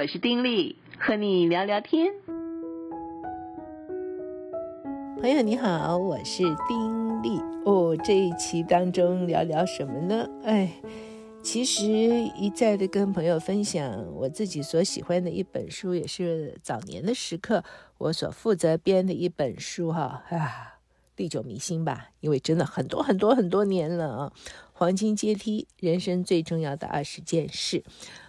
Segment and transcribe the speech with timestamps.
[0.00, 2.12] 我是丁力，和你聊聊天。
[5.20, 7.40] 朋友你好，我是丁力。
[7.64, 10.24] 哦，这一期当中聊聊什么呢？
[10.44, 10.72] 哎，
[11.42, 11.84] 其实
[12.36, 17.64] 一再的跟朋友分享我自己所喜欢的一本书，也是早年的时刻
[17.98, 20.22] 我所负责编的一本书哈。
[20.30, 20.78] 啊，
[21.16, 24.32] 历久弥新吧，因为真的很多很多很多年了啊。
[24.72, 27.82] 黄金阶梯，人生最重要的二十件事。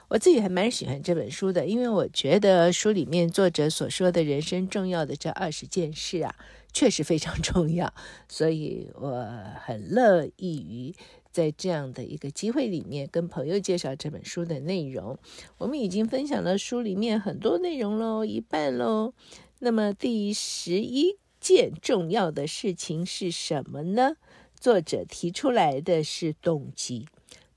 [0.09, 6.35] 我自己还蛮喜欢这本书的，因为我觉得书里面作者所说的人生重要的这二十件事啊，
[6.73, 7.93] 确实非常重要，
[8.27, 9.23] 所以我
[9.63, 10.95] 很乐意于
[11.31, 15.15] 在这样的一个机会里面跟朋友介绍这本书的内容。
[15.59, 19.13] 我们已经分享了书里面很多内容喽，一半喽。
[19.59, 24.15] 那么第十一件重要的事情是什么呢？
[24.59, 27.07] 作者提出来的是动机。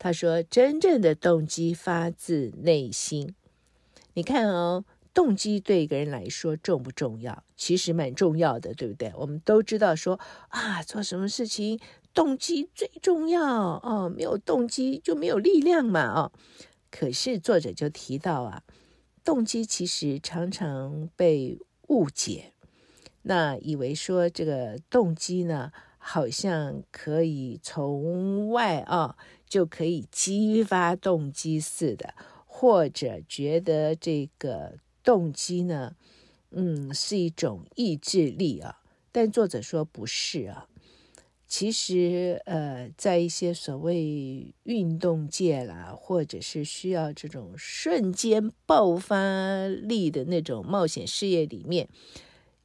[0.03, 3.37] 他说：“真正的动机发自内心。
[4.15, 4.85] 你看哦，
[5.15, 7.45] 动机对一个人来说重不重要？
[7.57, 9.13] 其实蛮重要的，对不对？
[9.17, 11.79] 我们都知道说啊，做什么事情
[12.13, 16.33] 动机最重要哦，没有动机就没有力量嘛，哦。
[16.91, 18.65] 可是作者就提到啊，
[19.23, 22.53] 动机其实常常被误解，
[23.23, 25.71] 那以为说这个动机呢，
[26.03, 29.17] 好像可以从外啊。”
[29.53, 32.15] 就可以激发动机似的，
[32.47, 35.95] 或者觉得这个动机呢，
[36.53, 38.81] 嗯，是一种意志力啊。
[39.13, 40.67] 但作者说不是啊。
[41.47, 51.91] 其实，呃，在一些所谓运动界啦，或者是需要这种瞬间爆发力的那种冒险事业里面，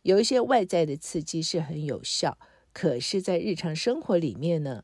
[0.03, 2.37] 有一些外在的刺激是很有效，
[2.79, 4.83] 可是，在日常生活里面呢，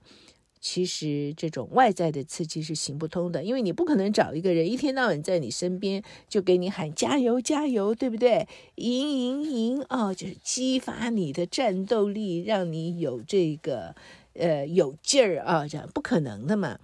[0.59, 8.47] 其实这种外在的刺激是行不通的，因为你不可能找一个人一天到晚在你身边就给你喊加油加油，对不对？
[8.77, 13.93] 赢赢赢哦，就是激发你的战斗力，让你有这个
[14.33, 16.79] 呃有劲儿啊，这样不可能的嘛。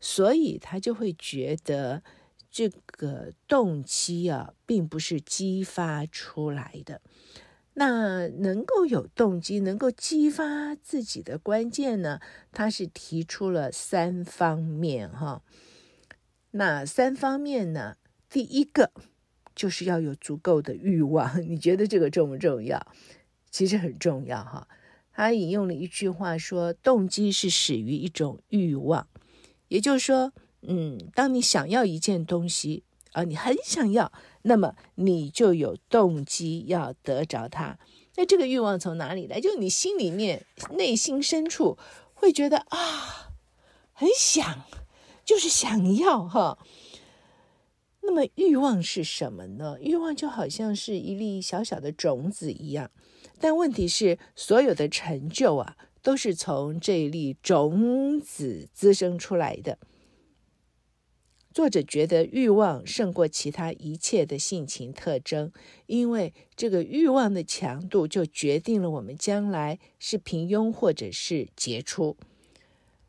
[0.00, 2.02] 所以他就会觉得
[2.50, 7.02] 这个动机啊，并不是激发出来的。
[7.74, 12.20] 那能够有动机，能够激发自己的关键呢？
[12.52, 15.42] 他是提出了三方面哈。
[16.52, 17.96] 那三方面呢？
[18.30, 18.92] 第一个
[19.54, 21.42] 就是要有足够的欲望。
[21.48, 22.86] 你觉得这个重不重要？
[23.50, 24.68] 其实很重要哈。
[25.12, 29.06] 他引用了一句话说：“动机是始于一种欲望。”
[29.68, 32.84] 也就是说，嗯，当你想要一件东西。
[33.12, 34.10] 啊，你很想要，
[34.46, 37.78] 那么你就有动机要得着它。
[38.16, 39.40] 那这个欲望从哪里来？
[39.40, 41.76] 就你心里面、内心深处
[42.12, 43.32] 会觉得啊，
[43.92, 44.64] 很想，
[45.24, 46.58] 就是想要哈。
[48.02, 49.76] 那么欲望是什么呢？
[49.80, 52.90] 欲望就好像是一粒小小的种子一样，
[53.40, 59.78] 但问题是，所有的成就啊，都是从这一粒种子滋生出来的。
[61.54, 65.52] 作者觉得欲望胜过其他一切的性情特征，
[65.86, 72.16] 因为这个欲望的强度就决定了我们将来是平庸或者是杰出。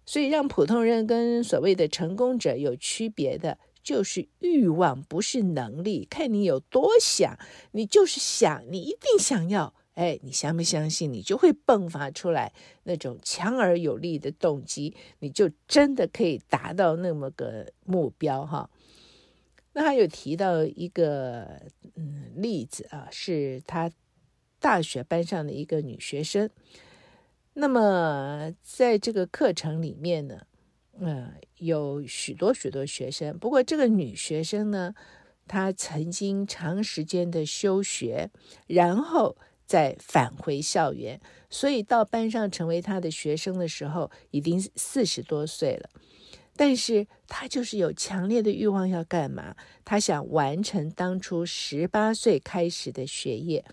[0.06, 6.06] 所以，让普通人跟所谓的成功者有区别的，就是欲望，不是能力。
[6.08, 7.40] 看你有多想，
[7.72, 9.74] 你就是想，你一定想要。
[9.96, 11.12] 哎，你相不相信？
[11.12, 12.52] 你就会迸发出来
[12.84, 18.70] 那种强而有力的动机，你就真的可以达到那么个目标哈。
[19.72, 21.62] 那他有提到一个
[21.96, 23.90] 嗯例子啊，是他
[24.60, 26.50] 大学班上的一个女学生。
[27.54, 30.42] 那么在这个课程里面呢，
[31.00, 33.40] 嗯，有许多许多学生。
[33.40, 34.94] 不过这个女学生呢，
[35.48, 38.30] 她曾经长时间的休学，
[38.68, 39.38] 然后。
[39.66, 45.90] 再返回校园，所以到班上成为他的学生的时候，已经四十多岁了。
[46.58, 49.56] 但是他就是有强烈的欲望要干嘛？
[49.84, 53.66] 他想完成当初十八岁开始的学业。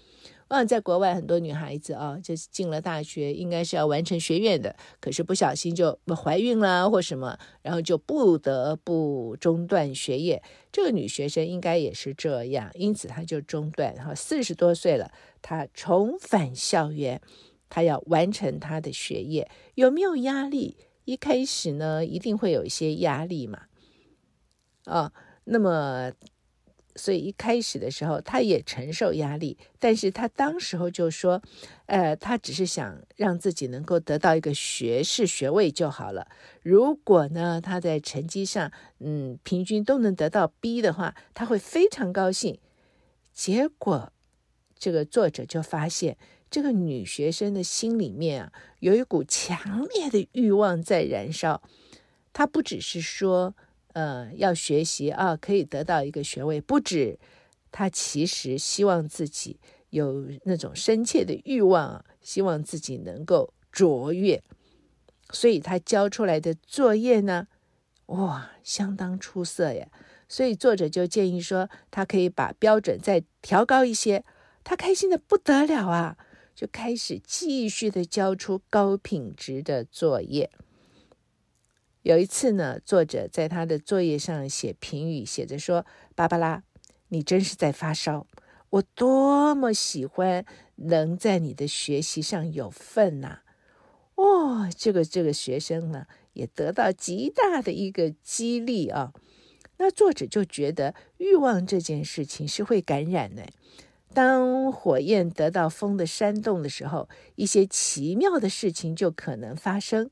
[0.53, 10.43] 嗯，在国外很多女孩子啊，就是进了大学，应该是要完成学业的，可是不小心就怀孕了或什么，然后就不得不中断学业。
[10.71, 13.95] 这个女学生应该也是这样，因此她就中断。
[13.95, 15.11] 然后四十多岁了，
[15.41, 17.23] 她重返校园，
[17.71, 20.77] 她要完成她的学业，有没有压力？
[21.07, 23.63] 一开始呢，一定会有一些压力嘛。
[24.85, 25.15] 啊，
[25.45, 26.13] 那么。
[26.95, 31.43] 所以一开始的时候，他也承受压力，但是他当时候就说，
[31.87, 36.29] 呃，他只是想让自己能够得到一个学士学位就好了。
[36.63, 42.59] 如果呢，他在成绩上，嗯，平均都能得到 B 的话，他会非常高兴。
[43.33, 44.13] 结果，
[44.79, 46.19] 这个作者就发现，
[46.51, 51.63] 这个女学生的心里面啊，有一股强烈的欲望在燃烧。
[52.33, 53.55] 她不只是说。
[53.93, 57.19] 呃，要学习啊，可以得到一个学位，不止。
[57.71, 59.59] 他其实希望自己
[59.91, 64.43] 有那种深切的欲望，希望自己能够卓越。
[65.31, 67.49] 所以他交出来的作业呢，
[68.07, 69.89] 哇，相当出色呀。
[70.29, 74.25] 所以作者就建议说，他可以把标准再调高一些。
[74.65, 76.17] 他开心的不得了啊，
[76.55, 80.51] 就开始继续的交出高品质的作业。
[82.03, 86.65] 有一次呢，作者在他的作业上写评语，写着说：“芭芭拉，
[87.09, 88.27] 你真是在发烧。
[88.71, 90.45] 我多么喜欢
[90.77, 93.41] 能在你的学习上有份呐！”
[94.17, 99.13] 哦，这个这个学生呢，也得到极大的一个激励啊。
[99.79, 103.47] 那作者就觉得欲望这件事情是会感染的。
[104.13, 110.11] 当火焰得到风的煽动的时候，一些奇妙的事情就可能发生。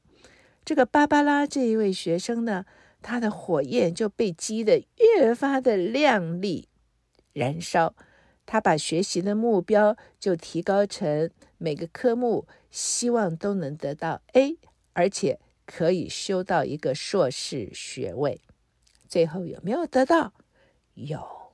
[0.71, 2.65] 这个芭芭拉这一位学生呢，
[3.03, 6.69] 他的火焰就被激得越发的亮丽、
[7.33, 7.97] 燃烧。
[8.47, 11.29] 他把学习的目标就提高成
[11.59, 14.59] 每个科目希望都能得到 A，
[14.93, 18.41] 而且可以修到一个硕士学位。
[19.09, 20.33] 最后有没有得到？
[20.95, 21.51] 有，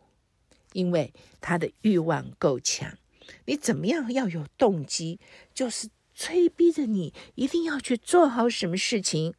[0.75, 2.99] 因为他的欲望够强。
[3.47, 5.19] 你怎么样要有动机？
[5.55, 5.89] 就是。
[6.19, 9.35] 催逼着你一定要去做好什么事情，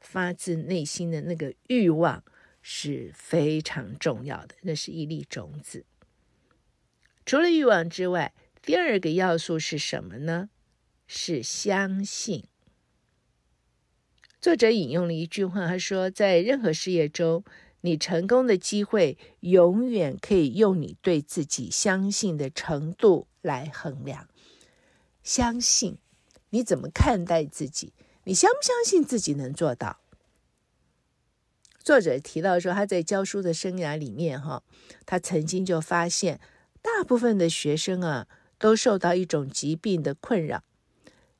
[0.00, 2.24] 发自内心的那个欲望
[2.62, 5.84] 是非常重要的，那是一粒种子。
[7.26, 8.32] 除了欲望之外，
[8.62, 10.48] 第二个要素是什么呢？
[11.06, 12.44] 是相信。
[14.40, 17.44] 作者引用了一句话，他说：“在任何事业中，
[17.82, 24.26] 你成功的机会永远可以用你对自己相信的程度来衡量。”
[25.22, 25.98] 相信，
[26.50, 27.92] 你怎么看待自己？
[28.24, 29.98] 你相不相信自己能做到？
[31.82, 34.62] 作者提到说，他在教书的生涯里面，哈，
[35.06, 36.38] 他曾经就发现，
[36.82, 38.28] 大部分的学生啊，
[38.58, 40.62] 都受到一种疾病的困扰。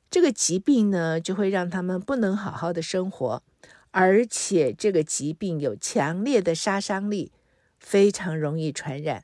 [0.09, 3.43] 这个疾病呢，就会让他们不能好好的生活，
[3.91, 7.31] 而且这个疾病有强烈的杀伤力，
[7.79, 9.23] 非常容易传染。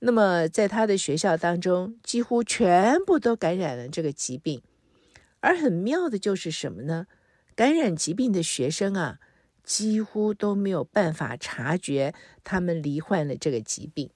[0.00, 4.62] 那么，在他的学校当中，几乎全部都感染了这个疾病。
[5.40, 7.06] 而很妙的就是什么呢？
[7.54, 9.18] 感染疾病的学生啊，
[9.64, 12.14] 几乎都没有办法察觉
[12.44, 14.10] 他们罹患了这个疾病。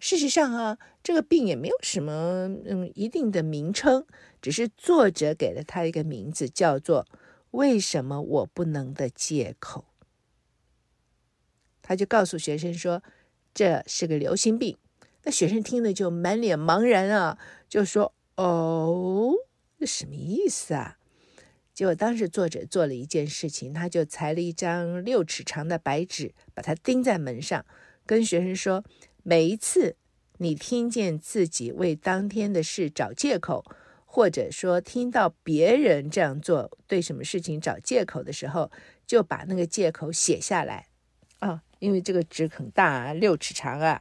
[0.00, 4.04] 事实上啊，这个病也没有什么嗯一定的名称，
[4.42, 7.06] 只是作者给了他一个名字，叫做
[7.52, 9.84] “为什么我不能”的借口。
[11.80, 13.02] 他就告诉学生说，
[13.54, 14.76] 这是个流行病。
[15.26, 17.36] 那学生听了就满脸茫然啊，
[17.68, 19.34] 就说：“哦，
[19.76, 20.98] 这什么意思啊？”
[21.74, 27.66] 结果当时作者做了一件事情，他就裁了一张六尺长的白纸，把它钉在门上，
[28.06, 28.84] 跟学生说
[29.24, 29.96] ：“每一次
[30.38, 33.64] 你听见自己为当天的事找借口，
[34.04, 38.70] 或者说听到别人这样做对什么事情找借口的时候，
[39.04, 40.86] 就把那个借口写下来
[41.40, 44.00] 啊、因为这个纸很大啊，六尺长啊。”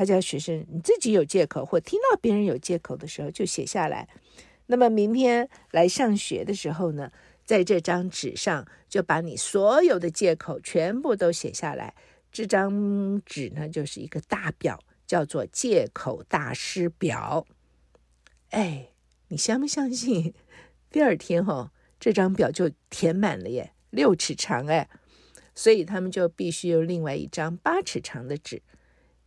[0.00, 4.08] 他叫学生，你自己有借口或听到别人有借口的时候，就写下来。
[4.64, 7.12] 那么明天来上学的时候呢，
[7.44, 11.94] 在这张纸上就把你所有的借口全部都写下来。
[12.32, 17.46] 这张纸呢，就是一个大表，叫做借口大师表。
[18.52, 18.92] 哎，
[19.28, 20.32] 你相不相信？
[20.90, 24.88] 第二天哈、哦，这张表就填满了耶，六尺长哎，
[25.54, 28.62] 所以他们就必须有另外一张八尺长的纸。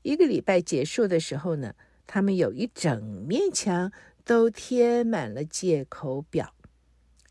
[0.03, 1.73] 一个礼拜结束的时候呢，
[2.05, 3.91] 他们有一整面墙
[4.23, 6.53] 都贴满了借口表，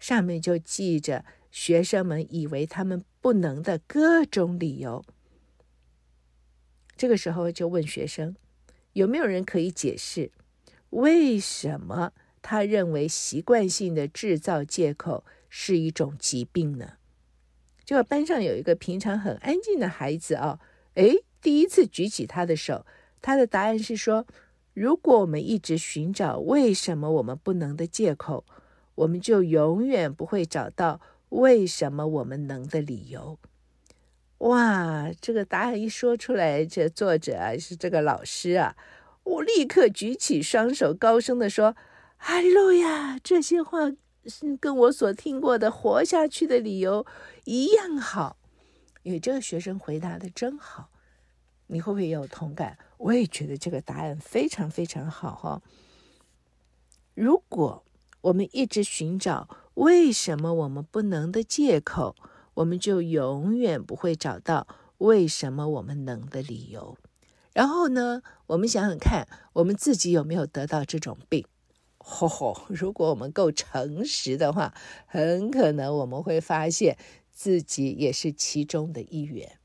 [0.00, 5.04] 上面就记着学生们以为他们不能的各种理由。
[6.96, 8.34] 这个时候就问学生，
[8.94, 10.32] 有没有人可以解释
[10.90, 16.94] 为什么他认为习惯性的制造借口是一种疾病呢？
[17.84, 20.58] 就班上有一个平常很安静的孩子啊，
[20.94, 21.24] 诶。
[21.42, 22.86] 第一次举起他的手，
[23.20, 24.26] 他的答案是说
[24.72, 28.46] ：“如果我们一直寻找为什么我们不能的借口，
[28.94, 33.38] 我们就永远不会找到为什么我们能的理由。”
[34.38, 38.76] 哇，这个答案一说出来，这作者啊是这个老师啊，
[39.24, 41.76] 我立刻举起双手，高声地说
[42.18, 43.92] ：“哈利路亚！”这些话
[44.26, 47.06] 是跟我所听过的活下去的理由
[47.44, 48.36] 一样好。
[49.02, 50.90] 因为这个学生回答的真好，
[51.72, 52.76] 你会不会也有同感？
[52.98, 55.62] 我也觉得这个答案非常非常好哈。
[57.14, 57.82] 如果
[58.20, 62.14] 我们一直寻找为什么我们不能的借口，
[62.54, 66.98] 我们就永远不会找到为什么我们能的理由。
[67.54, 71.46] 然后呢，我们想想看，我们自己有没有得到这种病？
[71.96, 74.74] 吼吼，如果我们够诚实的话，
[75.06, 76.98] 很可能我们会发现
[77.30, 79.58] 自己也是其中的一员。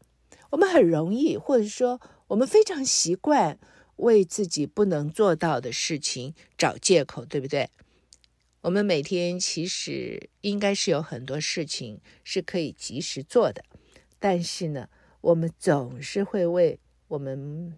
[0.51, 3.57] 我们很容易，或者说我们非常习惯
[3.97, 7.69] 为自己不能做到的事情找借口，对不对？
[8.61, 13.63] 我们每天其实应该是有很多事情是可以及时做的，
[14.19, 14.89] 但是呢，
[15.21, 17.77] 我们总是会为我们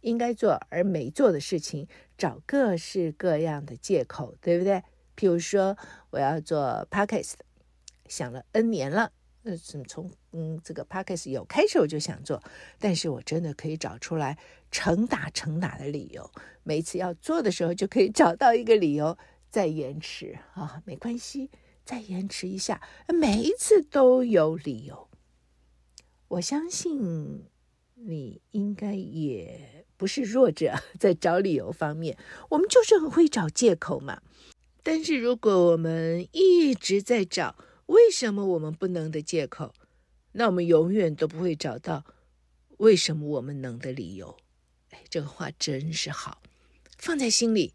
[0.00, 1.86] 应该做而没做的事情
[2.16, 4.82] 找各式各样的借口，对不对？
[5.16, 5.76] 譬如说，
[6.10, 7.34] 我要做 Podcast，
[8.06, 9.12] 想了 N 年了，
[9.42, 12.42] 呃，从嗯这个 Podcast 有开始我就想做，
[12.78, 14.38] 但是我真的可以找出来
[14.70, 16.30] 成打成打的理由，
[16.62, 19.16] 每一次要做的时候就可以找到一个理由。
[19.50, 21.50] 再延迟啊，没关系，
[21.84, 25.08] 再延迟一下，每一次都有理由。
[26.28, 27.48] 我相信
[27.96, 32.16] 你应该也不是弱者，在找理由方面，
[32.50, 34.22] 我们就是很会找借口嘛。
[34.84, 37.56] 但是如果我们一直在找
[37.86, 39.74] 为什么我们不能的借口，
[40.32, 42.04] 那我们永远都不会找到
[42.78, 44.36] 为什么我们能的理由。
[44.90, 46.40] 哎，这个话真是好，
[46.98, 47.74] 放在心里。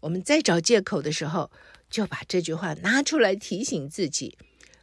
[0.00, 1.50] 我们在找借口的时候，
[1.90, 4.38] 就把这句话拿出来提醒自己，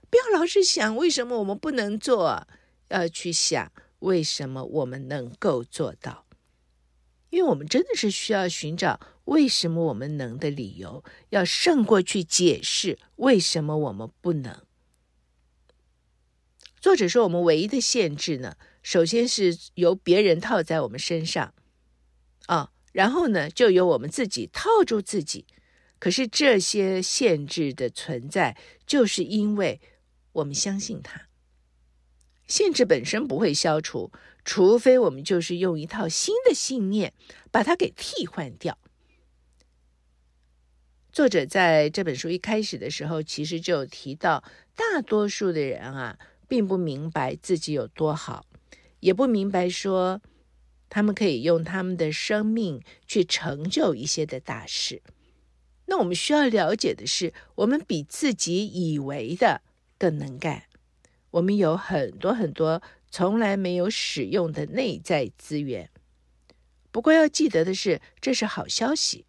[0.10, 2.46] 不要老是想为什么我们不能做，
[2.90, 6.26] 要去想为什么我们能够做到。
[7.30, 14.62] 因为我们真的是需要寻找为什么我们能的理由，要胜过去解释为什么我们不能。
[16.86, 21.56] 作者说，我们唯一的限制呢，首先是由别人套在我们身上，
[22.46, 22.72] 啊。
[22.92, 25.48] 然后呢，就由我们自己套住自己。
[25.98, 29.82] 可是这些限制的存在，就是因为
[30.34, 31.28] 我们相信它。
[32.46, 34.12] 限制本身不会消除，
[34.44, 37.16] 除非我们就是用一套新的信念
[37.50, 38.78] 把它给替换掉。
[41.12, 44.44] 作者在这本书一开始的时候，其实就提到，
[44.76, 48.46] 大多数的人啊，并不明白自己有多好，
[49.00, 50.22] 也不明白说。
[50.88, 55.02] 他们可以用他们的生命去成就一些的大事。
[55.88, 59.62] 那我们需要了解的是，我们比自己以为的
[59.98, 60.64] 更能干。
[61.32, 65.90] 我们有很多很多从来没有使用的内在资源。
[66.92, 69.26] 不过要记得的是，这是好消息。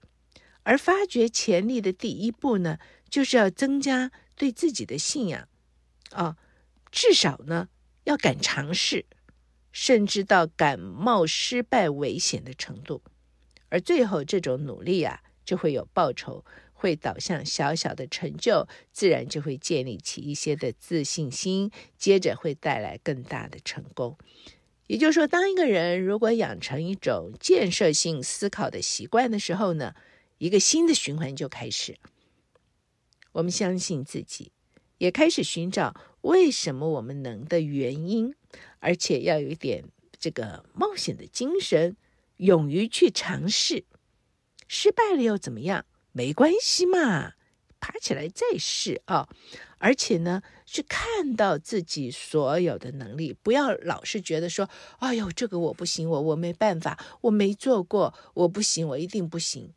[0.63, 5.49] 而发掘潜力的第一步呢，就是要增加对自己的信仰。
[6.13, 6.37] 啊，
[6.97, 7.69] 至少呢，
[8.05, 9.05] 要敢尝试。
[9.71, 13.03] 甚至到敢冒失败危险的程度，
[13.69, 24.17] 而最后这种努力啊，就会有报酬，会导向小小的成就，自然就会建立起一些的自信心，接着会带来更大的成功。
[24.87, 29.95] 也就是说，当一个人如果养成一种建设性思考的习惯的时候呢，
[30.39, 31.99] 一个新的循环就开始。
[33.33, 34.53] 我们相信自己，
[34.97, 35.95] 也开始寻找
[36.27, 38.35] 为什么我们能的原因。
[38.81, 39.85] 而且要有一点
[40.19, 41.97] 这个冒险的精神，
[42.37, 43.85] 勇于去尝试，
[44.69, 45.87] 失败了又怎么样？
[46.13, 47.35] 没关系嘛，
[47.81, 49.29] 爬起来再试啊！
[49.79, 59.75] 而且呢，去看到自己所有的能力，不要老是觉得说：“哎呦，这个我不行，我我没办法，我没做过，我不行，我一定不行。”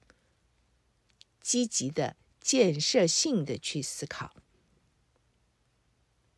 [1.41, 4.33] 积极的、建设性的去思考。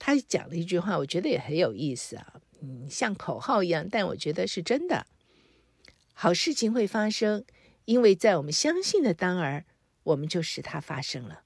[0.04, 2.42] 他讲了一句话，我觉得也很有意思啊。
[2.60, 5.06] 嗯，像口号一样，但我觉得是真的。
[6.14, 7.46] 好事情会发生，
[7.86, 9.64] 因为在我们相信的当儿，
[10.02, 11.44] 我们就使它发生了。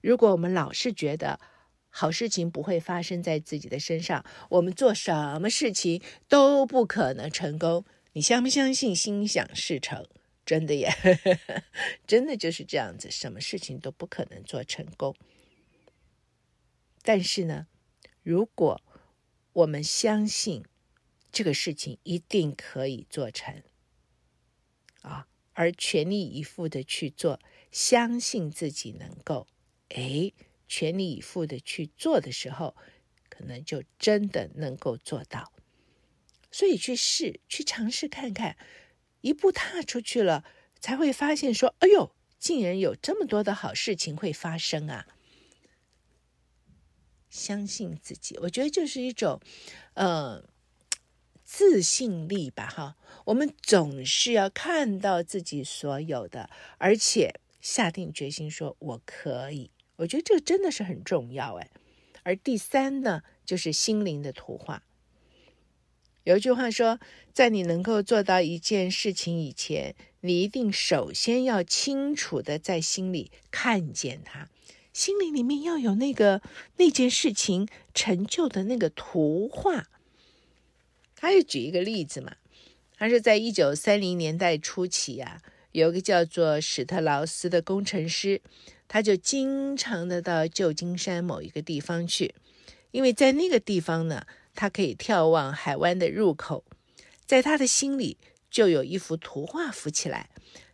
[0.00, 1.40] 如果我们老是觉得
[1.88, 7.84] 好事情不会发生在自己的身上，我们做什么事情都不可能成功。
[8.12, 10.06] 你相不相信心想事成？
[10.46, 10.88] 真的耶，
[12.06, 15.16] 真的就是这样子，什么事情都不可能做成功。
[17.02, 17.66] 但是呢，
[18.28, 18.82] 如果
[19.54, 20.62] 我们相信
[21.32, 23.62] 这个事情一定可以做成
[25.00, 27.40] 啊，而全力以赴的去做，
[27.72, 29.46] 相信自己能够，
[29.88, 30.30] 哎，
[30.66, 32.76] 全力以赴的去做的时候，
[33.30, 35.50] 可能就真的能够做到。
[36.50, 38.58] 所以去试，去尝试看看，
[39.22, 40.44] 一步踏出去了，
[40.78, 45.06] 才会发现说：“哎呦，竟然有这么多的好事情会发生啊！”
[47.30, 49.40] 相信自己，我觉得就是一种，
[49.94, 50.44] 呃，
[51.44, 52.66] 自信力吧。
[52.66, 59.70] 哈，我们总是要看到自己所有的，而且下定决心说“我可以”。
[59.96, 61.70] 我觉得这个真的是很重要哎。
[62.22, 64.84] 而第三呢，就是心灵的图画。
[66.24, 67.00] 有一句话说，
[67.32, 74.50] 在你能够做到一件事情以前，你一定首先要清楚的在心里看见它，
[74.98, 76.42] 心灵里面要有那个
[76.78, 79.86] 那件事情成就的那个图画。
[81.14, 82.34] 他就举一个例子嘛，
[82.96, 85.40] 他是在一九三零年代初期啊，
[85.70, 88.42] 有个叫做史特劳斯的工程师，
[88.88, 92.34] 他就经常的到旧金山某一个地方去，
[92.90, 94.26] 因为在那个地方呢。
[94.60, 96.64] 他可以眺望海湾的入口，
[97.24, 98.16] 在他的心里
[98.50, 100.30] 就有一幅图画浮起来。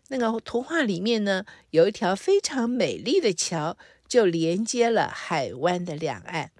[0.08, 3.76] 那个图画里面呢，有一条非常美丽的桥，
[4.14, 6.52] 就连接了海湾的两岸。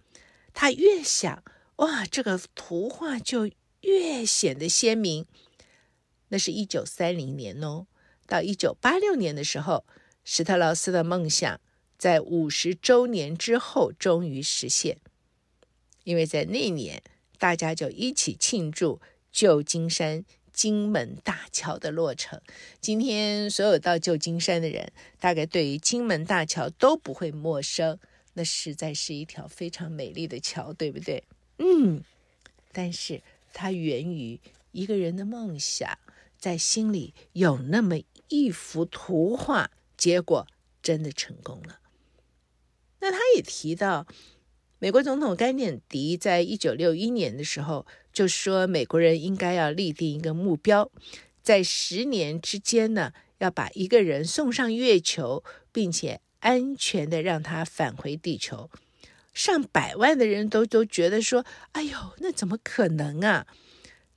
[0.53, 1.45] 他越想，
[1.77, 3.49] 哇，这个图画就
[3.83, 5.25] 越显得鲜明。
[6.31, 7.87] 那是一九三零年哦，
[8.27, 9.87] 到一九八六年的时候，
[10.25, 11.61] 史特劳斯的梦想
[11.97, 14.99] 在五十周年之后终于实现，
[16.03, 17.01] 因为在那年。
[17.39, 22.41] 大家就一起庆祝旧金山金门大桥的落成。
[22.81, 27.99] 今天所有到旧金山的人，大概对于金门大桥都不会陌生。
[28.33, 31.25] 那实在是一条非常美丽的桥，对不对？
[31.59, 32.03] 嗯，
[32.73, 35.99] 但是它源于一个人的梦想，
[36.39, 40.47] 在心里有那么一幅图画，结果
[40.81, 41.81] 真的成功了。
[43.01, 44.07] 那他也提到。
[44.85, 50.93] 美国总统甘乃迪在一九六一年的时候就说，美国人应该要立定一个目标，
[51.43, 58.69] 在十年之间呢，要把一个人送上月球，并且安全的让他返回地球。
[59.33, 63.47] 上百万的人都都觉得说：“哎呦，那怎么可能啊？”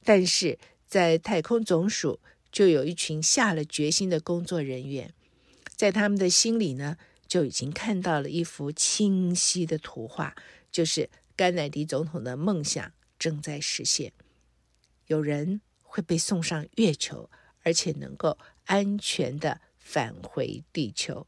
[0.04, 2.20] 但是在太空总署
[2.52, 5.14] 就有一群下了决心的工作人员，
[5.78, 10.36] 在他们的心里呢，就已经看到了一幅清晰的图画。
[10.72, 14.14] 就是甘乃迪总统的梦想正在实现，
[15.08, 17.30] 有人会被送上月球，
[17.64, 21.28] 而且能够安全的返回地球。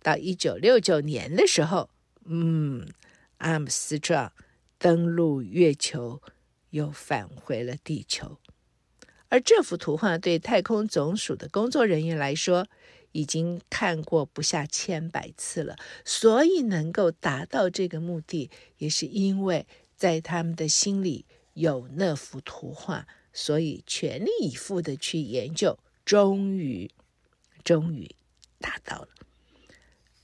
[0.00, 1.90] 到一九六九年的时候，
[2.24, 2.88] 嗯，
[3.38, 4.32] 阿姆斯壮
[4.78, 6.22] 登陆月球，
[6.70, 8.38] 又返回了地球。
[9.28, 12.66] 而这幅图画对太空总署的工作人员来说，
[13.12, 19.66] 已经看过不下千百次了，所以能够达到这个目的，也是因为
[19.96, 26.90] 在他们的心里有那幅图画，所以全力以赴的去研究，终于，
[27.64, 28.14] 终于
[28.60, 29.08] 达到了。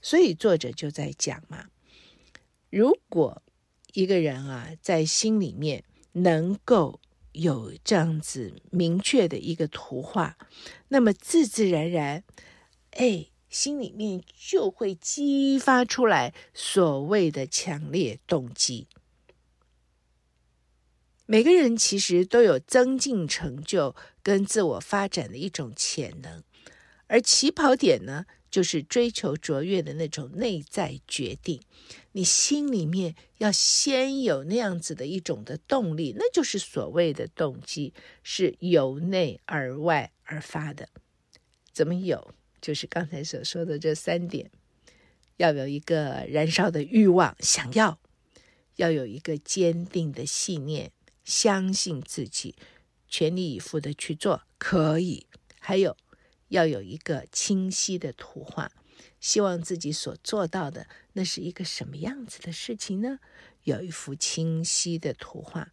[0.02, 1.70] 所以作者就在讲嘛，
[2.70, 3.42] 如果
[3.94, 7.00] 一个人啊，在心里面能够
[7.32, 10.36] 有这样子明确的一个图画，
[10.88, 12.22] 那么自自然然。
[12.94, 18.86] 哎，心里面就会激发出来所谓的强烈动机。
[21.26, 26.42] 每个人其实都有增进成就跟自我发展的一种潜能，
[27.06, 31.62] 而起跑点呢，就是追求卓越的那种内在决定。
[32.12, 40.90] 你心里面要先有那样子的一种的动力，那就是所谓的动机，是由内而外而发的。
[41.72, 42.34] 怎么有？
[42.64, 44.50] 就是刚才所说的这三点，
[45.36, 47.98] 要有一个燃烧的欲望，想要；
[48.76, 50.90] 要有一个坚定的信念，
[51.24, 52.56] 相信自己，
[53.06, 55.26] 全力以赴的去做，可以；
[55.60, 55.94] 还有
[56.48, 58.72] 要有一个清晰的图画，
[59.20, 63.18] 希望自己所做到的那是一个什么样子的事情呢？
[63.64, 65.70] 有一幅清晰的图画。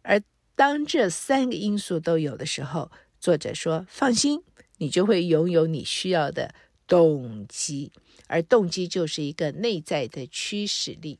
[0.00, 0.22] 而
[0.56, 4.42] 当这三个因素都有的时候，作者说：“放心。”
[4.78, 6.54] 你就会拥有你需要的
[6.86, 7.92] 动机，
[8.26, 11.18] 而动机就是一个内在的驱使力。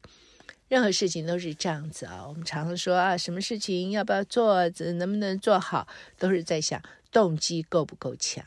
[0.69, 5.87] 任何事情都是这样子啊，我们常常说啊，什么事情要不要做，能不能做好，
[6.19, 8.45] 都是在想动机够不够强。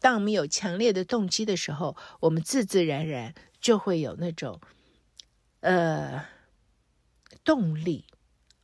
[0.00, 4.60] 当我们有强烈的动机的时候，我们自自然然就会有那种
[5.60, 6.26] 呃
[7.44, 8.04] 动力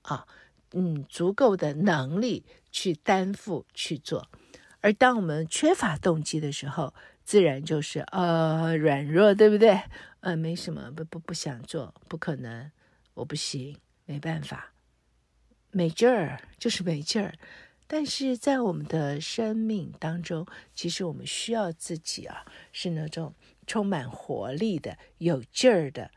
[0.03, 0.27] 啊，
[0.72, 4.29] 嗯，足够的能力去担负去做。
[4.80, 9.80] 而当我们缺乏动机的时候，自然就是呃软弱，对不对？
[10.20, 12.70] 呃，没什么，不不不想做，不可能，
[13.14, 14.72] 我不行，没办法，
[15.70, 17.34] 没劲儿，就是没劲儿。
[17.86, 23.34] 但是在我们的生命当中，其实我们需要自己啊，是那种
[23.66, 26.10] 充满活力的、有劲儿的，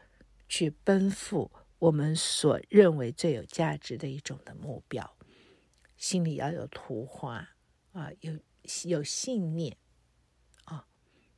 [0.50, 5.16] 去奔赴我们所认为最有价值的一种的目标。
[5.96, 7.50] 心里要有图画
[7.94, 8.34] 啊，有
[8.86, 9.76] 有信念
[10.66, 10.86] 啊，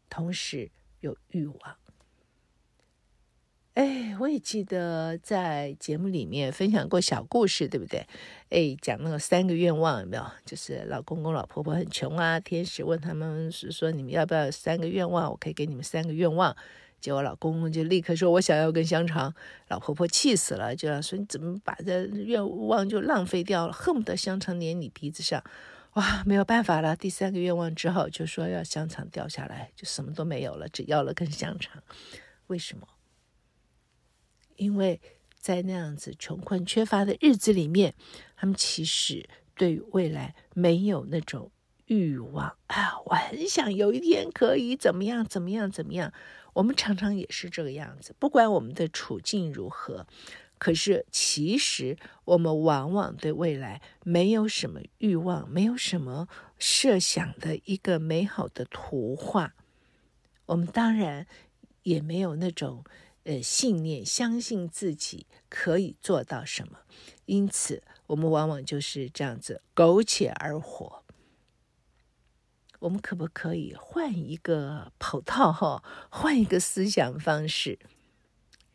[0.09, 1.75] 同时有欲望。
[3.75, 8.05] 哎，我也记得在节目里面分享过小故事，对不对？
[8.49, 10.23] 哎，讲那个三个愿望有没有？
[10.45, 15.31] 就是老公公、老婆婆很穷啊，天使问他们是说，你们要不要三个愿望？
[15.31, 16.55] 我可以给你们三个愿望。
[17.01, 19.33] 结果老公公就立刻说，我想要根香肠。
[19.69, 25.43] 老婆婆气死了，就要说你怎么把这愿望就浪费掉了，恨不得香肠粘你鼻子上。
[25.93, 31.84] 哇，没有办法了，第三个愿望之后就说要香肠掉下来，就什么都没有了，只要了根香肠。
[32.47, 32.88] 为什么？
[34.56, 34.99] 因为
[35.36, 37.93] 在那样子穷困缺乏的日子里面，
[38.36, 41.51] 他们其实对于未来没有那种
[41.86, 42.99] 欲望啊！
[43.06, 46.12] 我很想有一天可以怎么样怎么样怎么样。
[46.53, 50.06] 我们常常也是这个样子，不管我们的处境如何，
[50.63, 59.56] 可是其实我们往往对未来没有什么欲望，没有什么设想的一个美好的图画。
[60.45, 61.28] 我们当然
[61.82, 62.86] 也没有那种。
[63.26, 66.80] 呃，信念，相信自己可以做到什么，
[67.26, 71.06] 因此我们往往就是这样子苟且而活。
[72.80, 77.80] 我们可不可以换一个跑道哈，换一个思想方式，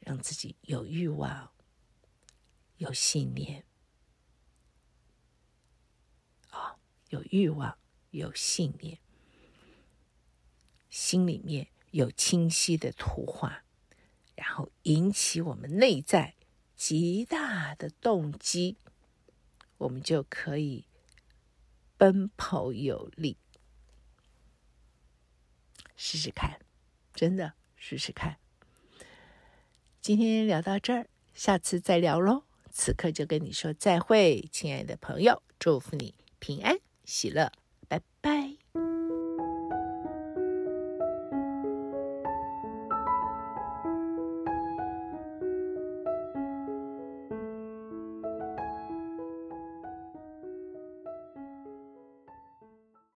[0.01, 1.51] 让自己有欲望、
[2.79, 3.64] 有信念
[6.51, 6.77] 啊、
[7.11, 7.79] 有欲望、
[8.11, 8.99] 有信念，
[10.88, 13.62] 心里面有清晰的图画。
[14.35, 16.37] 然后引起我们内在
[16.77, 18.77] 极大的动机，
[19.79, 20.87] 我们就可以
[21.97, 23.37] 奔跑有力。
[25.97, 26.61] 试试看，
[27.12, 28.38] 真的试试看。
[30.01, 32.47] 今天聊到这儿，下次再聊喽。
[32.79, 37.51] 此刻就跟你说再会亲爱的朋友祝福你平安喜乐
[37.88, 38.58] 拜拜。